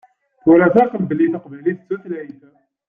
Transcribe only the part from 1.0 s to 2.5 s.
belli taqbaylit d tutlayt.